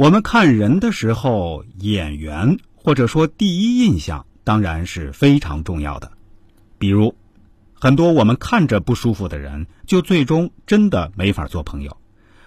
[0.00, 6.12] 我们看人的时候，眼缘或者说第一印象当然是非常重要的。
[6.78, 7.14] 比如，
[7.74, 11.98] 很多我们看着不舒服的人，就最终真的没法做朋友；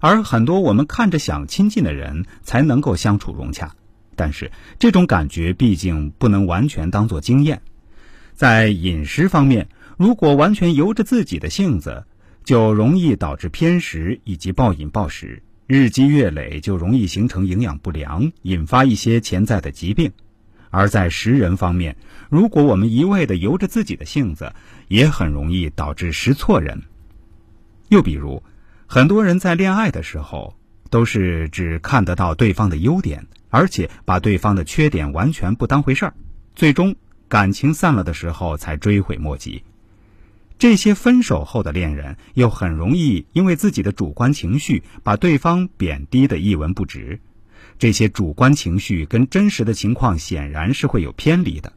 [0.00, 3.76] 而很多我们看着想亲近的人，才能够相处融洽。
[4.16, 4.50] 但是
[4.80, 7.62] 这种感觉毕竟不能完全当做经验。
[8.34, 12.06] 在饮食方面，如果完全由着自己的性子，
[12.42, 20.12] 就容易导致偏食以及暴饮暴食，日积月累就容易形成营养不良，引发一些潜在的疾病。
[20.70, 21.96] 而在识人方面，
[22.28, 24.52] 如果我们一味的由着自己的性子，
[24.88, 26.82] 也很容易导致识错人。
[27.88, 28.42] 又比如，
[28.86, 30.54] 很多人在恋爱的时候，
[30.90, 36.14] 都是只看得到对方的优点，而且把对方的缺点完全不当回事儿，
[36.54, 36.94] 最终。
[37.28, 39.64] 感情散了的时候才追悔莫及，
[40.58, 47.20] 这些分手后的恋人又很容易因为自己的主观情绪把对方贬低的一文不值，
[47.78, 51.72] 这些主观情绪跟真实的情况显然是会有偏离的。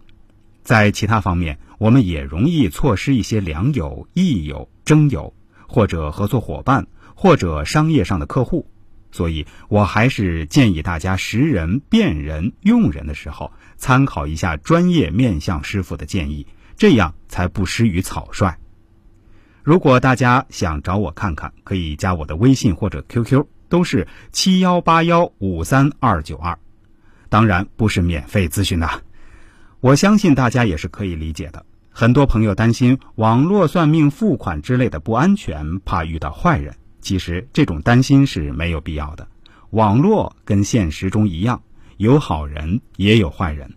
[0.64, 5.34] 在其他方面，我们也容易错失一些良友、益友、征友，
[5.68, 8.70] 或者合作伙伴，或者商业上的客户。
[9.12, 16.46] 所以，我还是建议大家识人、辨人、用人的时候，参考一下专业面相师傅的建议，
[16.78, 18.56] 这样才不失于草率。
[19.70, 26.58] 如果大家想找我看看，可以加我的微信或者 QQ，都是七幺八幺五三二九二，
[27.30, 28.90] 当然不是免费咨询的。
[29.80, 36.74] 我相信大家也是可以理解的，很多朋友担心网络算命付款之类的不安全，怕遇到坏人。
[37.00, 39.28] 其实这种担心是没有必要的。
[39.70, 41.62] 网络跟现实中一样，
[41.98, 43.72] 有好人也有坏人。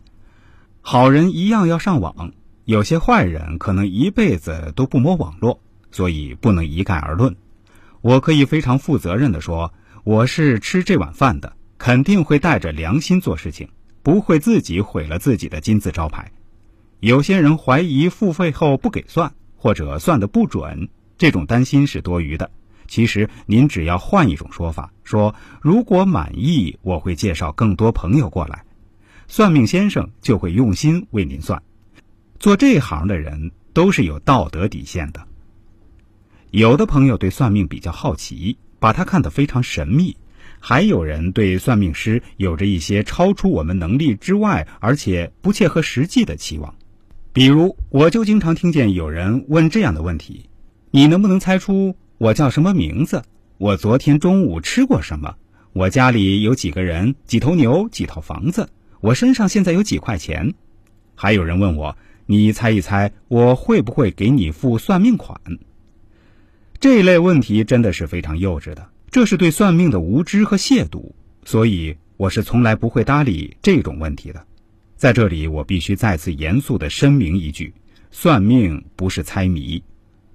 [0.80, 2.32] 好人一样要上网，
[2.64, 5.60] 有些坏人可能一辈子都不摸网络，
[5.92, 7.36] 所以不能一概而论。
[8.00, 13.68] 我可以非常负责任的说，我是吃这碗饭的，肯定会带着良心做事情，
[14.02, 16.32] 不会自己毁了自己的金字招牌。
[16.98, 20.88] 有些人怀疑付费后不给算，或者算的不准，
[21.18, 22.50] 这种担心是多余的。
[22.88, 28.64] 其实您只要换一种说法，说如果满意，我会介绍更多朋友过来，
[29.28, 31.62] 算命先生就会用心为您算。
[32.38, 35.26] 做这行的人都是有道德底线的。
[36.52, 40.14] 有的朋友对算命比较好奇，把它看得非常神秘；
[40.60, 46.74] 还有人对算命师有着一些超出我们能力之外，而且不切合实际的期望。
[47.32, 50.44] 比如，我就经常听见有人问这样的问题：
[50.90, 51.96] 你能不能猜出？
[52.18, 53.22] 我叫什么名字？
[53.56, 55.34] 我昨天中午吃过什么？
[55.72, 57.14] 我家里有几个人？
[57.24, 57.88] 几头牛？
[57.88, 58.68] 几套房子？
[59.00, 60.52] 我身上现在有几块钱？
[61.14, 61.96] 还有人问我，
[62.26, 65.40] 你猜一猜，我会不会给你付算命款？
[66.82, 71.12] 这类问题真的是非常幼稚的，这是对算命的无知和亵渎，
[71.44, 74.44] 所以我是从来不会搭理这种问题的。
[74.96, 77.72] 在这里，我必须再次严肃的声明一句：
[78.10, 79.80] 算命不是猜谜。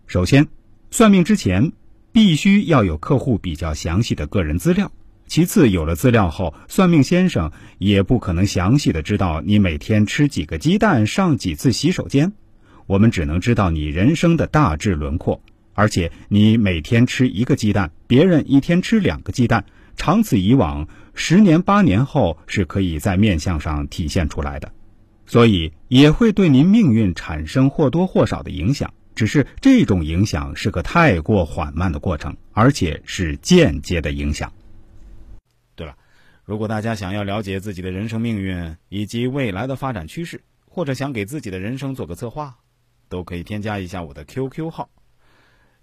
[0.06, 0.47] 首先。
[0.90, 1.69] 算命之前，
[2.13, 4.90] 必须要有客户比较详细的个人资料。
[5.25, 12.31] 其次，有了资料后，算命先生也不可能详细的知道你每天吃几个鸡蛋、上几次洗手间。
[12.85, 15.41] 我们只能知道你人生的大致轮廓。
[15.77, 19.63] 而且，你每天吃一个鸡蛋，别人一天吃两个鸡蛋，
[19.95, 24.73] 长此以往，十年八年后是可以在面相上体现出来的。
[25.27, 28.91] 所以，也会对您命运产生或多或少的影响。
[29.13, 34.51] 只是这种影响是个太过缓慢的过程，而且是间接的影响。
[35.75, 35.95] 对了，
[36.43, 42.55] 如果大家想要了解自己的人生命运以及未来的发展趋势，或者想给自己的人生做个策划，
[43.09, 44.89] 都可以添加一下我的 QQ 号：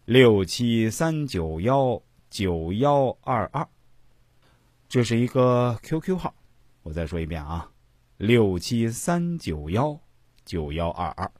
[0.06, 3.66] 六七三九幺九幺二二。
[4.86, 6.34] 这是一个 QQ 号，
[6.82, 7.70] 我再说一遍啊，
[8.18, 9.98] 六七三九幺
[10.44, 11.30] 九幺二二。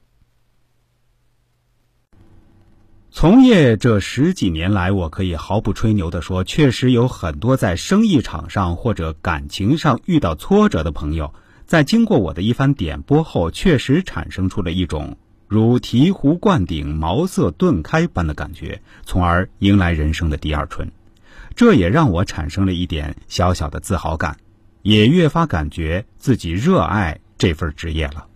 [3.11, 11.35] 从业这十几年来，我可以毫不吹牛的说，确实有很多在生意场上或者感情上遇到挫折的朋友，
[11.67, 20.91] 在经过我的一番点拨后，确实产生出了一种如醍醐灌顶、茅塞顿开般的感觉，从而迎来人生的第二春。
[21.55, 24.37] 这也让我产生了一点小小的自豪感，
[24.81, 28.27] 也越发感觉自己热爱这份职业了。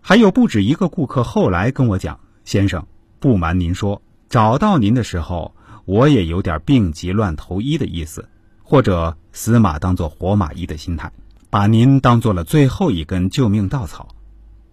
[0.00, 2.86] 还有不止一个顾客后来跟我讲，先生。
[3.18, 5.54] 不瞒您说，找到您的时候，
[5.84, 8.28] 我也有点病急乱投医的意思，
[8.62, 11.12] 或者死马当做活马医的心态，
[11.50, 14.15] 把您当做了最后一根救命稻草。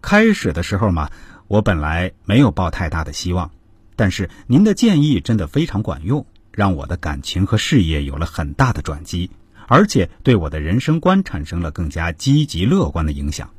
[0.04, 1.10] 开始的时候嘛，
[1.48, 3.52] 我本来没有抱太大的希望，
[3.96, 9.32] 但是您的建议真的非常管用，让我的感情和事业有了很大的转机。
[9.66, 13.50] 而且对我的人生观产生了更加积极乐观的影响。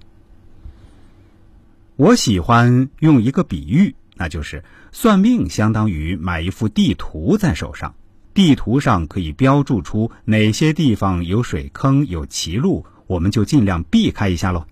[1.97, 4.63] 我喜欢用一个比喻，那就是
[4.93, 7.95] 算命相当于买一幅地图在手上，
[8.35, 14.67] 地图上可以标注出哪些地方有水坑、有歧路，我们就尽量避开一下喽。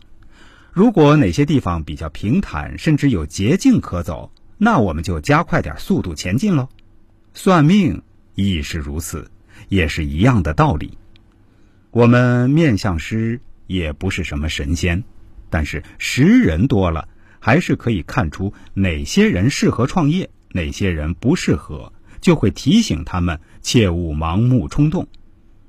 [0.72, 6.66] 如果哪些地方比较平坦，甚至有捷径可走，那我们就加快点速度前进喽。
[7.34, 8.02] 算命
[8.34, 9.30] 亦是如此，
[9.68, 10.96] 也是一样的道理。
[11.90, 15.04] 我们面相师也不是什么神仙，
[15.50, 17.06] 但是识人多了。
[17.44, 25.08] 还是可以看出哪些人适合创业，哪些人不适合，就会提醒他们切勿盲目冲动。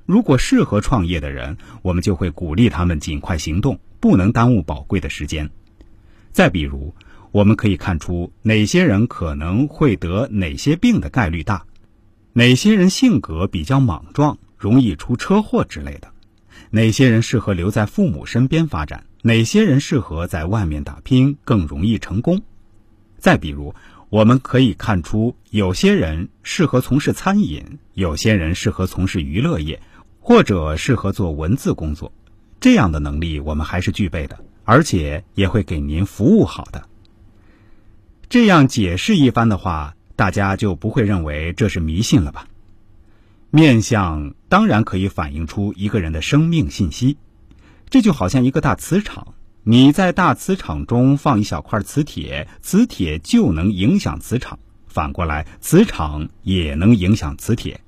[0.06, 5.48] 如果适合创业的人，我们就会鼓励他们尽快行动，不能耽误宝贵的时间。
[6.30, 6.94] 再比如，
[7.32, 11.64] 我们可以看出哪些人可能会得哪些病的概率大，
[12.34, 16.08] 哪些人性格比较莽撞，容易出车祸之类的，
[16.68, 19.06] 哪些人适合留在父母身边发展。
[19.22, 22.42] 哪些人适合在外面打拼更容易成功？
[23.16, 23.74] 再比如，
[24.10, 29.80] 我们可以看出，有些人适合从事餐饮，有些人适合从事娱乐业，
[30.20, 32.12] 或者适合做文字工作。
[32.64, 36.88] 这样的能力我们还是具备的，而且也会给您服务好的。
[38.30, 42.48] 这样解释一番的话，大家就不会认为这是迷信了吧？
[43.50, 47.18] 面相当然可以反映出一个人的生命信息。
[47.90, 54.56] 这就好像一个大磁场，你在大磁场中放一小块磁铁，磁铁就能影响磁场；
[54.86, 57.82] 反过来，磁场也能影响磁铁。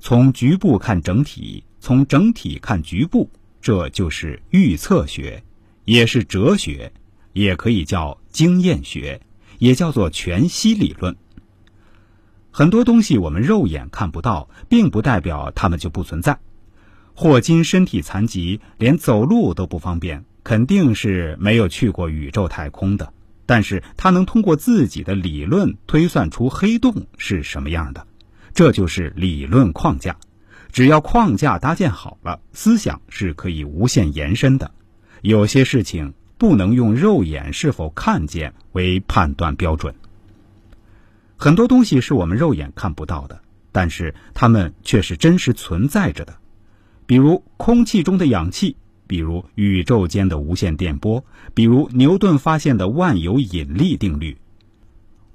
[0.00, 3.30] 从局部看整体，从整体看局部，
[3.60, 5.42] 这就是预测学，
[5.84, 6.92] 也是哲学，
[7.32, 9.20] 也可以叫经验学，
[9.58, 11.14] 也叫做全息理论。
[12.50, 16.38] 很多东西我们肉眼看不到，并不代表它们就不存在。
[17.14, 23.12] 霍金身体残疾，连走路都不方便，肯定是没有去过宇宙太空的。
[23.46, 28.06] 但是他能通过自己的理论推算出黑洞是什么样的，
[28.54, 30.16] 这就是理论框架。
[30.72, 34.70] 只要框架搭建好了，思想是可以无限延伸的。
[35.22, 39.94] 有些事情不能用肉眼是否看见为判断标准。
[41.36, 43.40] 很多东西是我们肉眼看不到的，
[43.72, 46.34] 但是它们却是真实存在着的。
[47.06, 48.76] 比如空气中的氧气，
[49.06, 51.24] 比如宇宙间的无线电波，
[51.54, 54.36] 比如牛顿发现的万有引力定律。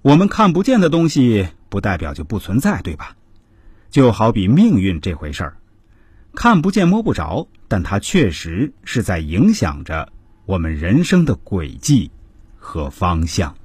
[0.01, 3.17] 我们看不见的东西，不代表就不存在，对吧？
[3.95, 5.57] 就好比命运这回事儿，
[6.33, 10.11] 看不见摸不着，但它确实是在影响着
[10.45, 12.11] 我们人生的轨迹
[12.57, 13.55] 和方向。